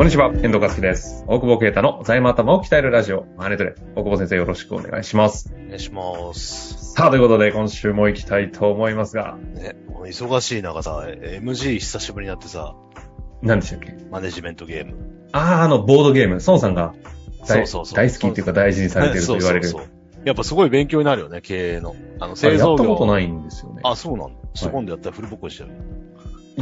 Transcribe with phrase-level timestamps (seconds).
[0.00, 1.24] こんにちは、遠藤和樹です。
[1.26, 3.74] 大久保啓太の財務頭を鍛えるラジオ、マネトレ。
[3.96, 5.52] 大久保先生よろしくお願いします。
[5.54, 6.94] お願いします。
[6.94, 12.76] さあ、ということで今週も行きたいと思いますが、ね、もう忙しい中さ、MG 久しぶりになってさ、
[13.42, 13.94] 何でしたっけ？
[14.10, 15.28] マネジメントゲーム。
[15.32, 16.94] あー、あの、ボードゲーム、孫さんが
[17.46, 19.68] 大そうそうそう大好きっていうか大事にされてると言われる。
[19.68, 21.94] そうそうそうやっぱすごい勉強になるよね、経営の。
[22.20, 22.74] あの、製造業。
[22.76, 23.82] ったことないんですよね。
[23.84, 24.34] あ、そうなんだ。
[24.54, 25.70] ちょっと今度やったらフルボッコしてる。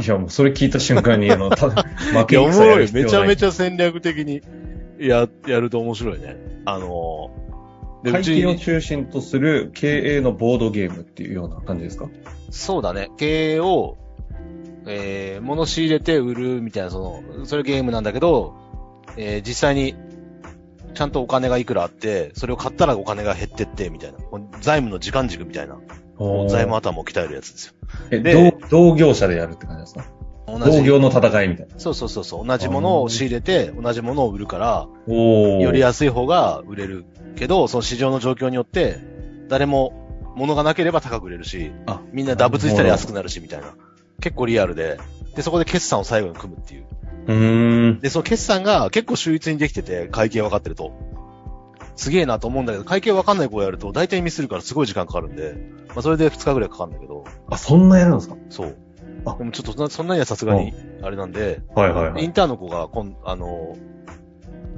[0.03, 1.69] いや、もうそれ聞いた瞬間に、あの、た
[2.13, 2.77] 負け戦やろい。
[2.79, 4.41] る必要ないめちゃめちゃ戦略的に
[4.99, 6.37] や、やると面白いね。
[6.65, 12.07] あのー、会計を中心とする経営のボードゲームっていうような感じですか？
[12.49, 13.09] そうだね。
[13.17, 13.97] 経営を、
[14.87, 16.99] えー、物仕入れて売るみたいな、そ
[17.37, 18.55] の、それゲームなんだけど、
[19.17, 19.95] えー、実際に、
[20.93, 24.17] ちゃんとお金がいくらあって、それを買ったらお金が減ってって、みたいな。
[24.61, 25.77] 財務の時間軸みたいな。
[26.49, 27.73] 財務頭を鍛えるやつですよ。
[28.11, 30.05] え、で同同業者でやるって感じですか？
[30.47, 31.77] 同同業の戦いみたいな。
[31.77, 32.47] そうそうそうそう。
[32.47, 34.87] 同じものを仕入れて、同じものを売るから。
[35.07, 38.97] より安い方が売れるけど、その市場の状況によって、
[39.47, 43.75] 誰も物がなければ高く売れるし、あ、みんなダブついたら安くなるし、みたいな。
[44.21, 44.97] 結構リアルで。
[45.35, 46.85] で、そこで決算を最後に組むっていう。
[47.27, 47.99] うーん。
[47.99, 50.91] で、その決算が結構秀逸にできてて、会計分かってると。
[51.99, 55.55] すげえなと思うんだけど、会計分かんない子をやると、大体ミスるからすごい時間かかるんで、
[55.89, 58.37] まあそれで2日ぐらいかかるんだけど、あ、そんなやるんですか？
[58.49, 58.77] そう。
[59.25, 62.23] あでもちょっとそんなにはさすがに、あれなんで、はいはいはい。
[62.23, 63.75] インターンの子が、こん、あの、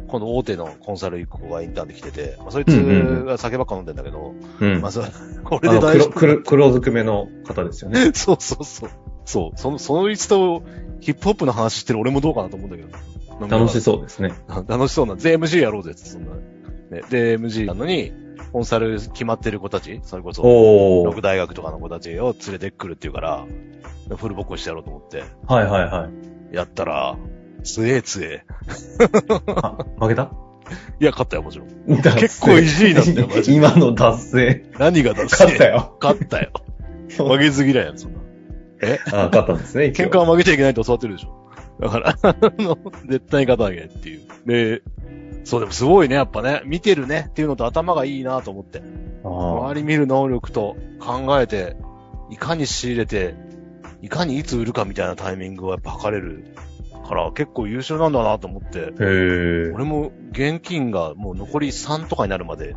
[0.07, 4.81] この大手のコンサル行く子がインターンで来てて、まあ、そいつうんうんうんが酒ばっか飲んでんだけど、うん。
[4.81, 5.03] まあ、そ
[5.45, 6.41] これで大丈黒、夫。
[6.41, 8.11] 黒、黒ずくめの方ですよね。
[8.15, 8.89] そうそうそう。
[9.25, 9.59] そう。
[9.59, 10.63] その、そのいつと
[10.99, 12.89] ヒップホップの話してる俺もどうかなと思うんだけど。
[13.47, 14.33] 楽しそうですね。
[14.49, 14.65] う。
[14.69, 15.15] 楽しそうな。
[15.15, 16.31] で、MC やろうぜって、そんな。
[16.91, 18.11] ね、で、MC なのに、
[18.51, 20.43] コンサル決まってる子たち、それこそ。
[21.05, 23.45] 六大学とかの子たちを連れてくるっていうから、
[24.17, 26.09] フルボッコしてやろうと思って、はいはいは
[26.51, 26.55] い。
[26.55, 27.17] やったら、
[27.63, 28.43] つえつえ。
[29.47, 30.31] あ、負けた？
[30.99, 31.67] いや、勝ったよ、もちろん。
[32.01, 34.65] 結結構意地になったよマジで 今の達成。
[34.77, 35.65] 何がだ勝った。
[35.67, 35.97] よ。
[36.01, 36.51] 勝ったよ。
[37.17, 38.19] 負けず嫌いやん、そんな。
[39.11, 39.85] あ、勝ったんですね。
[39.95, 41.49] 喧嘩は負けちゃいけないと教わってるでしょ。
[41.79, 42.77] だから、あの、
[43.07, 44.21] 絶対に勝たなきゃっていう。
[44.45, 44.81] で、
[45.43, 48.81] そうでもすごいね、やっぱね、見てるねっていうのと頭がいいなと思って。
[49.23, 51.75] あ周り見る能力と考えて、
[52.29, 53.35] いかに仕入れて、
[54.01, 56.55] いかにいつ売るかみたいなタイミングをやっぱ測れる
[57.07, 58.93] から結構優秀なんだなと思って。
[59.73, 62.75] 俺も現金がもう残り3とかになるまで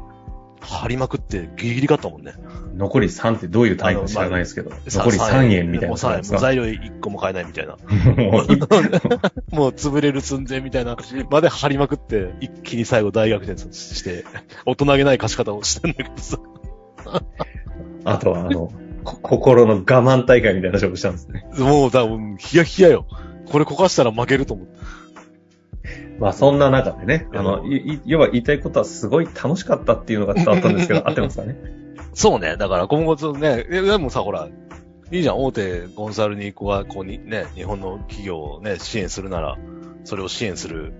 [0.64, 2.34] 張りまくってギリギリ勝ったもんね。
[2.76, 7.76] 残り3ってどういう単位か知らないですけど、残り3円みたいなもう材料1個も買えないみたいな。
[7.76, 10.96] もうもう潰れる寸前みたいな
[11.30, 14.24] まで張りまくって、一気に最後大逆転して、
[14.66, 16.38] 大人げない貸し方をしてんだけどさ。
[18.04, 18.72] あとは、あの、
[19.04, 21.46] こ心の我慢大会みたいな勝負したんですね。
[21.58, 23.06] もうだ、もうヒヤヒヤよ。
[23.50, 24.74] これこかしたら負けると思って。
[26.18, 31.56] まあそんな中でね、あの、いい要は言いたいことはすごい楽しかったっていうのが伝わったんですけど、 合ってますかね？
[32.14, 32.56] そうね。
[32.56, 34.48] だから今後とね、えでもさ、ほら、
[35.10, 35.42] いいじゃん。
[35.42, 39.58] 大手コンサルにこうが、こうにね、日本の企業をね、支援するなら、
[40.04, 40.92] それを支援する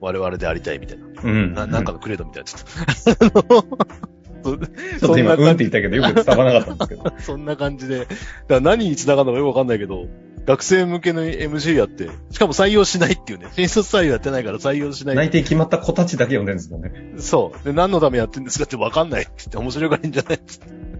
[0.00, 1.04] 我々でありたいみたいな。
[1.22, 1.54] うん。
[1.54, 2.48] ななんかのクレードみたいな。
[2.48, 3.62] ちょっと。
[4.42, 4.58] ちょっ
[5.00, 7.14] と今、うんって言ったけど、よく伝わらなかったんですけど。
[7.20, 8.08] そんな感じで。
[8.48, 10.06] だ何に繋がるのかよくわかんないけど、
[10.46, 13.48] 学生向けの MC やって、しかも採用しないっていうね。
[13.52, 15.16] 新卒採用やってないから採用しない。
[15.16, 16.92] 内定決まった子たちだけ呼んでるんですもんね。
[17.18, 17.64] そう。
[17.64, 20.91] で、何のためやってんですかってわかんないって言って面白がりんじゃないって。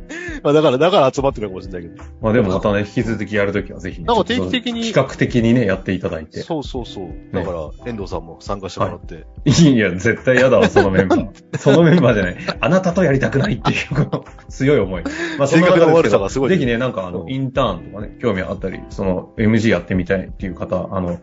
[0.42, 2.04] まあだから、だから集まってるのかもしれないけど。
[2.20, 6.40] まあでもまたね、引き続きやるときはぜひね、なんか定期的に企画的にね、やっていただいて。
[6.42, 7.08] そうそうそう。
[7.32, 9.26] だから、遠藤さんも参加してもらって。
[9.44, 11.58] いや、絶対嫌だわ、そのメンバー。
[11.58, 12.36] そのメンバーじゃない。
[12.60, 15.04] あなたとやりたくないっていう、この強い思い。
[15.38, 21.20] まあ、性格の悪さがすごいぜひね、なんかあの、うんインターンとかね、興味あったり、その、MG やってみたいっていう方、あの、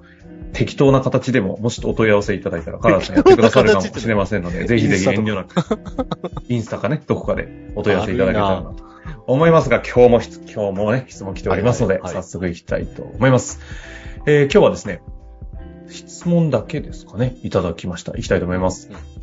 [0.53, 5.55] 適当な形でも、もしお問い合わせいただいたら、カラーさんやってくださるかもしれませんので、ぜひぜひ遠慮なく、
[6.49, 8.75] インスタかね、どこかでお問い合わせいただけたらなと
[9.27, 13.59] 思いますが、今日も質、今日もね、質問来ておりますので、はいはいはい早速行きたいと思います。
[14.25, 15.01] えー今日はですね、
[15.87, 18.13] 質問だけですかね、いただきました。
[18.13, 18.89] 行きたいと思います。
[18.91, 19.19] うん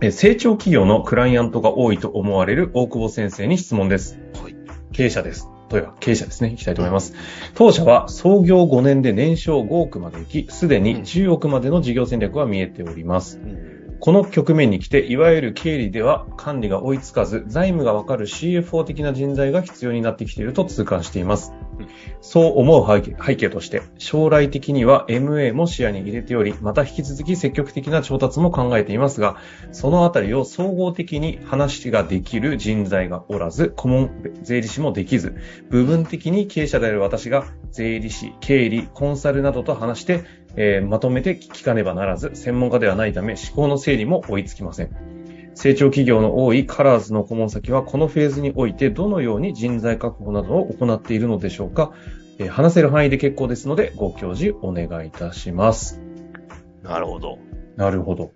[0.00, 4.16] えー成長企業のクライアントが多いと思われる大久保先生に質問です。
[4.40, 4.54] はい。
[4.92, 5.48] 経営者です。
[5.68, 6.50] というか、経営者ですね。
[6.50, 7.14] 行きたいと思います。
[7.54, 13.38] 当社は創業5年で年商5億まで行き、すでに10億までの事業戦略は見えております。
[13.38, 13.78] うん。
[14.00, 21.52] この局面に来て、いわゆる経理では管理が追いつかず、財務がわかる CFO 的な人材が必要になってきていると痛感しています。
[22.20, 29.36] そう思う背景背景として、将来的には MA も視野に入れており、また引き続き積極的な調達も考えていますが、
[29.72, 34.10] そのあたりを総合的に話ができる人材がおらず、顧問
[34.42, 35.36] 税理士もできず、
[35.70, 40.24] 部分的に経営者である私が税理士、経理、コンサルなどと話して、
[40.56, 45.17] えーまとめて聞かねばならず、専門家ではないため思考の整理も追いつきません。
[45.60, 51.92] 成長企業の多いカラーズの顧問先はこのフェーズにおいてどのように人材確保などを行っているのでしょうか、
[52.38, 56.00] えー話せる範囲で結構ですのでご教示お願いいたします。
[56.84, 57.38] なるほど。
[57.74, 58.30] なるほど。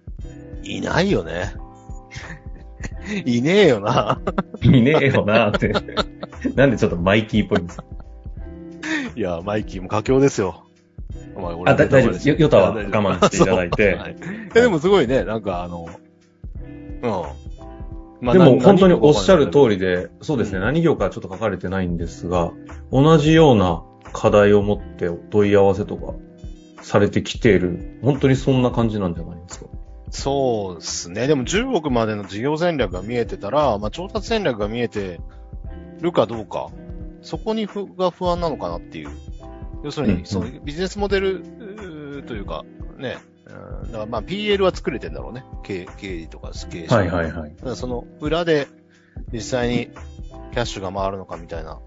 [0.64, 1.54] いないよね。
[3.24, 4.20] いねえよな。
[4.60, 6.50] いねえよなーって。
[6.56, 7.84] なんでちょっとマイキーっぽいんですか？
[9.14, 10.64] いや、マイキーも佳境ですよ。
[11.36, 12.28] お前、俺あ、だ大丈夫です。
[12.28, 13.94] よヨタは我慢していただいて。
[13.94, 14.16] はい
[14.56, 15.88] えでもすごいね、なんかあの、
[17.02, 17.10] うん。
[18.20, 19.70] まあでもな本当におっしゃる通り。
[19.70, 22.52] りで、そうですね、うん何業かはちょっと書かれてないんですが、
[22.92, 23.82] 同じような
[24.12, 26.14] 課題を持ってお問い合わせとか
[26.82, 29.66] されてきている、本当にそんな感じなんじゃないですか？
[30.10, 31.26] そうですね。
[31.26, 35.20] でも10億までの事業戦略が見えてたら、まあ調達戦略が見えて
[36.00, 36.68] るかどうか、
[37.22, 39.10] そこに不が不安なのかなっていう。
[39.82, 42.64] 要するに、うんうんそのビジネスモデルというか、
[42.98, 43.16] ね、
[43.52, 45.44] うんだからまあ PL は作れてんだろうね。
[45.62, 46.96] 経経理とか経営者。
[46.96, 47.54] はいはいはい。
[47.56, 48.68] だからその裏で
[49.32, 49.90] 実際に
[50.52, 51.80] キャッシュが回るのかみたいな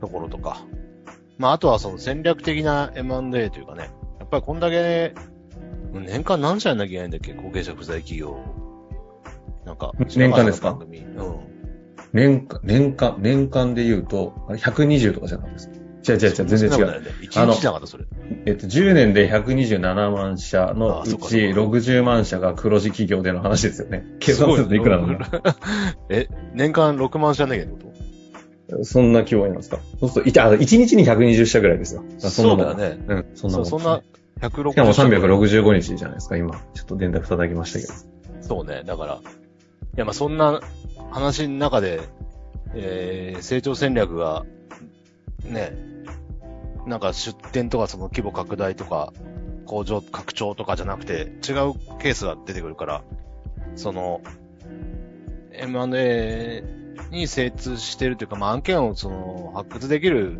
[0.00, 0.62] ところとか。
[1.38, 3.90] まああとはその戦略的な M&A というかね。
[4.20, 5.14] やっぱりこんだけ、
[5.92, 7.34] 年間何社やんなきゃいけないんだっけ？
[7.34, 8.38] 後継者不在企業。
[9.64, 10.70] なんか、年間ですか？
[10.70, 11.36] 番組うん。
[12.12, 15.74] 年間、年間、年間で言うと、あれ120とかじゃなかったですか？
[16.12, 16.86] 違う違う違う、全然違う。
[17.02, 17.08] ね。
[17.22, 18.04] 1日じゃなかった、それ。
[18.46, 24.04] えっと、10年で127万社のうちあそっかそっか60万社が黒字企業での話ですよね。
[24.20, 25.18] 計算するといくらなの？
[26.10, 29.78] え、年間6万社やんなきゃいけってこそんな規模なんですか？
[30.00, 32.02] そうすると、いた、あ1日に120社ぐらいですよ。
[32.20, 33.04] とそんなもんそうだよね。
[33.08, 34.02] うん、そんなもんそう、そんな
[34.40, 36.52] 160しかも365日じゃないですか、今。
[36.74, 37.92] ちょっと電卓叩きましたけど。
[38.42, 38.82] そうね。
[38.84, 39.18] だから、い
[39.96, 40.60] や、まあ、そんな
[41.10, 42.00] 話の中で、
[42.74, 44.44] えー、成長戦略が、
[45.48, 45.93] ね、
[46.86, 49.12] なんか出店とかその規模拡大とか、
[49.66, 53.02] 工場拡張とかじゃなくて、違うケースが出てくるから、
[53.76, 54.20] その、
[55.52, 56.62] M&A
[57.10, 60.38] に精通してるというか、まあ、案件をその、発掘できる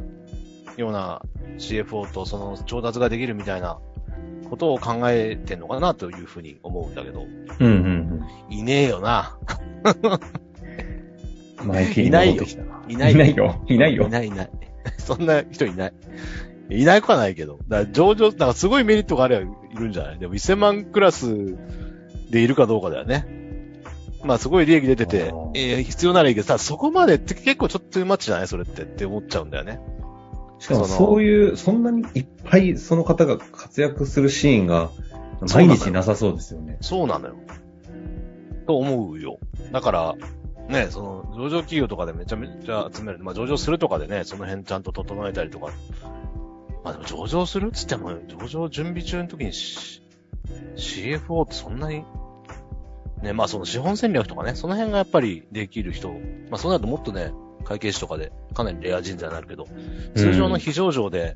[0.76, 1.22] ような
[1.58, 3.78] CFO とその調達ができるみたいな
[4.50, 7.26] ことを考えてんのかなというふうに思うんだけど、
[7.60, 9.36] うんうんいねえよな。
[11.62, 11.68] うん。
[11.68, 12.82] マイキーに戻ってきたな。
[12.88, 13.64] いないいないよ。
[13.68, 14.10] いないよい。
[14.10, 14.50] ないいない。
[14.98, 15.92] そんな人いない。
[16.70, 17.58] いないくはないけど。
[17.68, 20.18] だから上場、だからすごいメリットがあればいるんじゃない？
[20.18, 21.56] でも1000万クラス
[22.30, 23.26] でいるかどうかだよね。
[24.24, 28.48] まあすごい利益出ててえー必要ならいいけど、さ、そこまでって結構ちょっとマッチじゃない？
[28.48, 29.80] それってって思っちゃうんだよね。
[30.58, 34.90] しかもそういう、そんなにいっぱいその方が活躍するシーンが
[35.52, 36.78] 毎日なさそうですよね。
[36.80, 37.34] そうなのよ。
[38.66, 39.38] と思うよ。
[39.72, 40.14] だから、
[40.68, 43.18] ね、その、上場企業とかでめちゃめちゃ集める。
[43.18, 45.72] まあ上場するとかでね、その辺ちゃんと整えたりとか。
[46.82, 50.02] まあでも上場するっつっても、上場準備中の時にし
[50.76, 52.04] CFO ってそんなに、
[53.22, 56.10] ね、まあその資本戦略とかね、その辺がやっぱりできる人、
[56.50, 57.32] まあそうなるともっとね、
[57.64, 59.66] 会計士とかでかなりレア人材になるけど、
[60.14, 61.34] 通常の非上場で、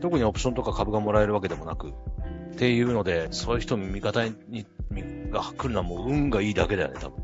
[0.00, 1.92] 特にオプションとか株がもらえるわけでもなく、っ
[2.56, 4.66] ていうので、そういう人味方に、に
[5.30, 7.23] が来るのはもう運がいいだけだよね、多分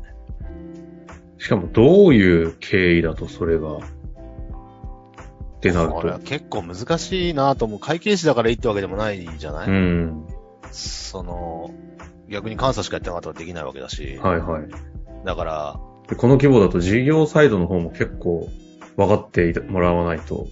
[1.41, 3.79] しかもどういう経緯だとそれが、っ
[5.59, 6.25] てなるこれはと。
[6.25, 7.79] 結構難しいなと思う。
[7.79, 10.27] 会計士だからいいってわけでもないじゃない、うん。
[10.71, 11.71] その、
[12.29, 14.19] 逆に監査しかやってなかったらできないわけだし。
[14.21, 14.69] はいはい。
[15.25, 15.79] だから、
[16.09, 18.47] でこの規模だと事業サイドの方も結構
[18.95, 20.45] 分かってもらわないと。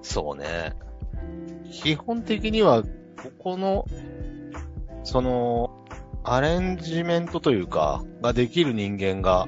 [0.00, 0.72] そうね。
[1.70, 2.88] 基本的には、こ
[3.38, 3.84] この、
[5.04, 5.84] その、
[6.24, 9.46] アレンジメントというか、ができる人間が、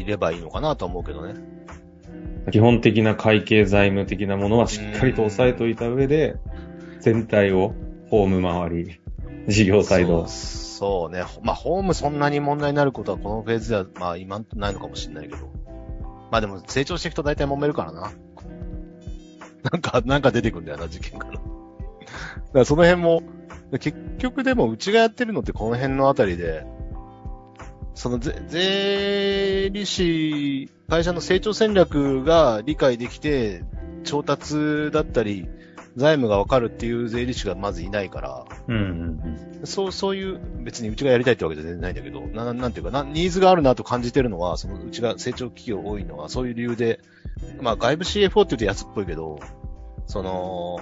[0.00, 1.34] いればいいのかなと思うけどね。
[2.50, 6.36] 基本的な会計財務的なものはしっかりと押さえておいた上で、
[7.00, 7.74] 全体を
[8.08, 9.00] ホーム周り、
[9.48, 11.12] 事業サイドそう。
[11.12, 11.24] ね。
[11.42, 15.50] まあ、ホームそんなに問題になることはこのフェーズでは、まあ、今ないのかもしれないけど。
[16.30, 18.12] まあでも、成長していくと大体揉めるからな。
[19.72, 21.34] なんか、なんか出てくるんだよな、事件から。
[21.34, 21.42] だか
[22.52, 23.22] らその辺も、
[23.80, 26.64] 結局でもうちがやってるのってこの辺のあたりで、
[27.98, 33.64] その税、税理士、会社の成長戦略が理解できて、
[34.04, 35.48] 調達だったり、
[35.96, 38.76] 財務がわかるっていう税理士がまずいないから、うん
[39.60, 47.00] うんそう、そういう、別にうちがやりたいってわけじゃ全然ないんだけど、ななんていうかな、ニーズがあるなと感じてるのは、そのうちが成長企業多いのは、そういう理由で、
[47.60, 49.40] まあ外部 CFO って言うと安っぽいけど、
[50.06, 50.78] その、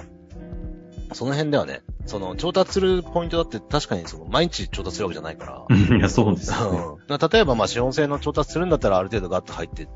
[1.13, 5.97] その辺ではね、その調達するポイントだって確かにその毎日調達するわけじゃないから。
[5.97, 6.79] いや、そうですよね。
[7.09, 9.89] うん例えばまあ資本性の調達するんだったらある程度ガッと入って、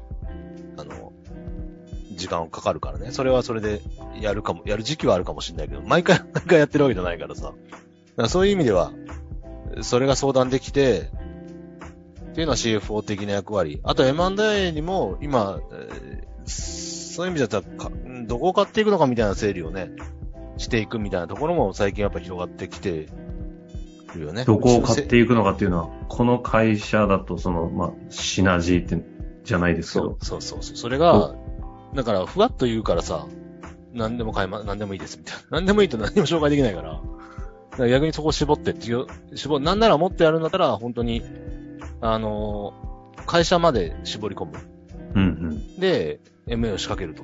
[0.77, 1.13] あの、
[2.13, 3.11] 時間かかるからね。
[3.13, 3.81] それはそれで
[4.21, 7.53] やるかも、やる時期はあるかもしれないけど、毎回 毎回やってるわけじゃないからさ。
[8.17, 8.93] らそういう意味では、
[9.83, 11.11] それが相談できて、
[12.31, 13.81] っていうのは CFO 的な役割。
[13.83, 16.31] あと M&A にも今、えー
[17.21, 17.91] そういう意味だったらか、
[18.27, 19.91] どこを買っていくのかみたいな整理をね、
[20.61, 23.09] していくみたいなところも最近やっぱ広がってきて
[24.15, 24.45] るよね。
[24.45, 29.03] どこを買っていくのかっていうのは、この会社だと、その、まあ、シナジーって、
[29.43, 30.19] じゃないですけど。
[30.21, 31.35] そうそうそうそれが、
[31.95, 33.27] だから、ふわっと言うからさ、
[33.95, 35.43] 何でも買いま、何でもいいです、みたいな。
[35.59, 36.93] 何でもいいと何も紹介できないから。
[36.93, 41.23] だから逆にそこを絞ってっていう、絞、なんならもっとやるんだったら、本当に、
[42.01, 42.91] あのー
[43.27, 44.53] 会社まで絞り込む。
[45.15, 45.81] うんうん。
[45.81, 47.23] で、MA を仕掛けると。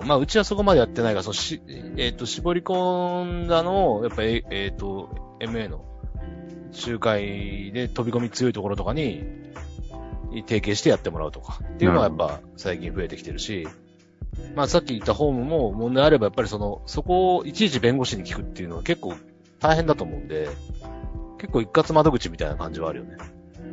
[0.00, 1.60] うん、まあ、うちはそこまでやってないから、そのし、
[1.96, 5.84] えっ、と、絞り込んだのを、やっぱり、えっ、と、MA の
[6.86, 9.24] 仲介で飛び込み強いところとかに、
[10.46, 11.60] 提携してやってもらうとか。
[11.62, 13.66] っていうのはやっぱ最近増えてきてるし、
[14.54, 19.14] まあさっき言ったホームも問題あればやっぱりその、そこをいちいち弁護士に聞くっていうのは結構
[19.58, 20.48] 大変だと思うんで、
[21.38, 23.16] 結構一括窓口みたいな感じはあるよね。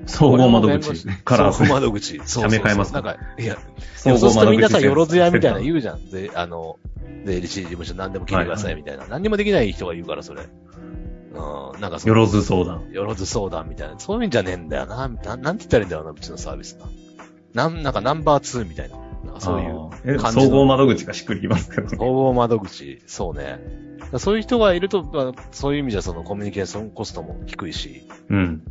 [0.06, 2.22] 総合窓口から、総合窓口。
[2.26, 3.58] 社名変えますかなんか、いや、
[3.96, 6.10] 総そうするとみんなさ、センよろずやみたいな言うじゃん。
[6.10, 6.78] で、あの、
[7.26, 9.08] 税理士事務所何でも聞いてくださいみたいな。
[9.08, 10.44] 何にもできない人が言うから、それ。
[10.44, 12.90] うん、なんかそのよろず相談。
[12.92, 14.00] よろず相談みたいな。
[14.00, 15.08] そういうんじゃねえんだよな。
[15.08, 16.86] ななんて言ったらいいんだろうな、うちのサービスが。
[17.54, 19.05] なん、なんかナンバー2みたいな。
[19.40, 21.98] そういう感じの総合窓口がしっくりきますけどね。
[21.98, 23.60] 総合窓口、そうね。
[24.18, 28.08] そういう人がいると、まあそういう意味じゃそのコミュニケーションコストも低いし。
[28.30, 28.38] うん。
[28.38, 28.64] うん。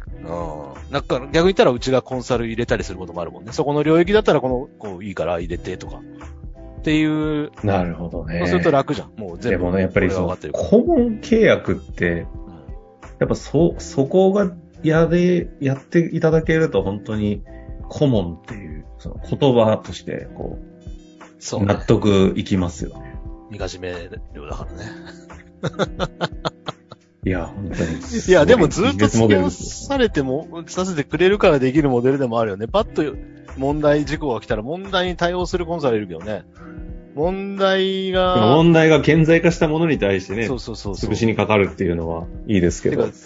[0.93, 3.53] なんか逆に言ったらうちがコンサル入れたりすることもあるもんね。
[3.53, 6.01] そこの領域だったらこの、こういいから入れてとか。
[6.79, 8.41] っていう、なるほどね。
[8.41, 9.13] そうすると楽じゃん。
[9.17, 9.65] もう全部。
[9.65, 12.45] でもね、やっぱりその、これが分かってるから顧問契約って、うん
[13.21, 14.51] やっぱそ、そこが
[14.83, 17.43] やれ、やっていただけると本当に
[17.89, 21.85] 顧問っていう、その言葉として、こう、そう、納ね。
[21.87, 23.15] 得いきますよね。
[23.51, 24.91] みかじめ量だからね。
[27.27, 28.23] いや、本当に。
[28.29, 32.67] いや、でもずっと付き合わされても、させてくれるからできるモデルでもあるよね。
[32.67, 33.17] パッと
[33.57, 36.45] 問題事項が来たら問題に対応するコンサルいるけどね。
[37.15, 38.21] 問題よ。
[38.21, 41.11] が、問題が顕在化したものに対してねそ、うそうそうそう。
[41.11, 43.19] 潰しにかかるっていうのはいいですけどてか。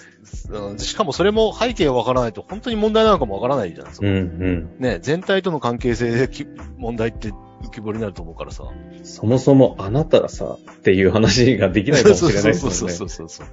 [0.50, 4.07] うんしかもそれも背景がわからないと本当に問題なのかもわからないじゃないですか。
[4.07, 4.71] うんうん。
[4.78, 7.28] ね、全体との関係性でき問題って
[7.62, 8.64] 浮き彫りになると思うからさ。
[9.02, 12.95] そもそもあなたらさ、っていう話ができないかもしれないですそうよね。
[12.95, 13.47] そうそうそうそう。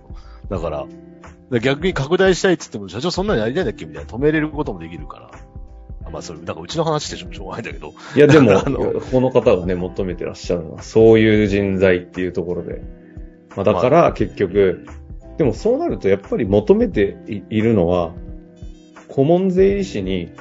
[0.50, 0.90] だから、だか
[1.52, 5.32] ら逆に拡大したいっつっても、社長そんなにやりたいんだっけみたいな止めれることもできるから。
[6.06, 7.94] あまあそれ、なんかうちの話してしょうがないんだけど。
[8.16, 8.62] いや、でも、
[9.12, 12.82] この方がね、求めてらっしゃるのは、そういう人材っていうところで。
[13.56, 14.86] まあ、だから、結局、
[15.38, 18.14] でもそうなると、やっぱり求めていいるのは、
[19.08, 20.32] 顧問税理士に、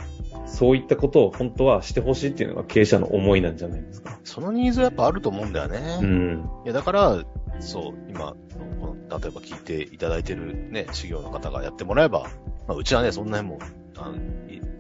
[0.47, 4.21] そういったことを本当はしてほしいっていうのが経営者の思いなんじゃないですか。
[4.23, 5.99] そのニーズはやっぱあると思うんだよね。
[6.01, 6.49] うん。
[6.65, 7.25] いや、だから、
[7.59, 8.37] そう、今、
[8.81, 12.29] この例えば聞いていただいてるね、修行の方がやってもらえば、
[12.69, 13.67] まあ、うちはね、そんな辺も、
[13.97, 14.19] あのい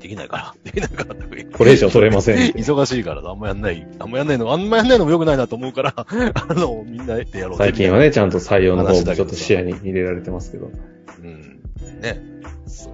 [0.04, 1.14] できないから、 できないから
[1.56, 2.52] これ以上取れません。
[2.52, 6.06] 忙しいから、あんまやんない、あんまやんないの、あんまやんないのも良くないなと思うから、 あ
[6.52, 10.70] の、みんなでやろう最近はね、ちゃんと採用の方もちょっと視野に入れられてますけど。
[11.22, 11.62] うん。
[12.02, 12.20] ね。
[12.66, 12.90] そ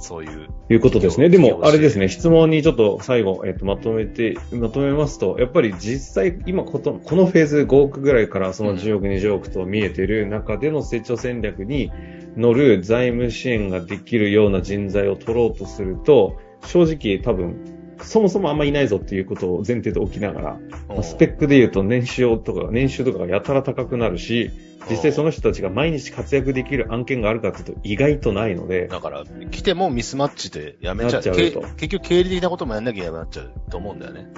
[0.00, 0.48] そういう。
[0.70, 1.28] いうことですね。
[1.28, 11.92] でも、あれですね、質問にちょっと最後、えっと、まとめて、まとめますと、やっぱり実際、今こと、このフェーズ5億ぐらいからその10億、20億と見えてる中での成長戦略に
[12.36, 20.58] 乗る財務支援ができるような人材を取ろうとすると、正直多分、そもそもあんまいないぞっていうことを前提で置きながら、
[20.88, 24.50] まあスペックで言うと年収とか、年収とかがやたら高くなるし、
[24.88, 31.22] 実際その人たちが毎日活躍できる案件があるかっていうと意外とないので、だから、来てもミスマッチでやめちゃう。
[31.22, 34.32] ゃう結局経理的なこともやんなきゃいけなっちゃうと思うんだよね。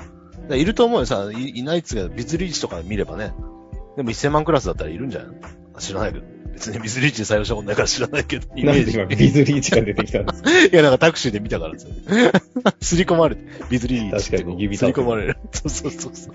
[0.50, 3.32] いると思うよさ、いいないっつうか、ビズリーチとか見ればね。
[3.96, 5.28] でも1000万クラスだったらいるんじゃない？
[5.28, 5.34] の
[5.82, 6.24] 知らないけど。
[6.52, 8.98] 別にビズリーチで採用したことないから知らないけど、イメージ。
[8.98, 10.50] なんで今ビズリーチが出てきたんですか？
[10.50, 11.94] いや、なんかタクシーで見たからですよ。
[12.80, 15.38] すり込まれて、ビズリーチ確かに指すり込まれる。
[15.52, 16.34] そうそうそうそう。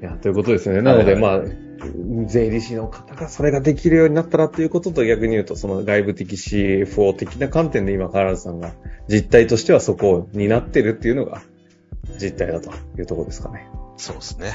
[0.00, 0.80] いや、ということですね。
[0.80, 1.40] なので、はいまあ、
[2.26, 8.74] 税理士の方がそれができるようになったらということと逆に言うと、その外部的 CFO 的な観点で今、原田さんが
[9.08, 11.42] 実態としてはそこになってるっていうのが
[12.18, 13.68] 実態だというところですかね。
[13.96, 14.52] そうですね。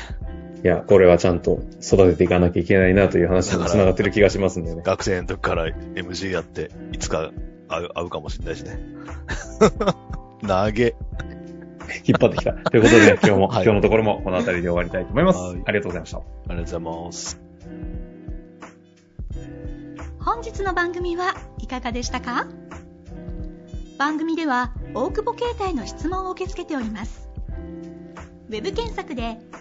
[0.63, 4.81] いや、これはちゃんと育てていかなきゃいけないなという話につながってる気がしますんでね。
[4.85, 7.31] 学生の時から MG やって、いつか
[7.67, 8.79] 会う会うかもしれないしね。
[10.47, 10.95] 投げ。
[12.05, 12.53] 引っ張ってきた。
[12.53, 15.39] ということで、 今日も、はい今日のところもこの辺りで終わりたいと思います。
[15.39, 16.17] はいありがとうございました。
[16.17, 17.41] ありがとうございます。
[20.19, 22.47] 本日の番組はいかがでしたか？
[23.97, 27.29] 番組では大久保携帯の質問を受け付けております
[28.49, 29.37] ウェブ検索で「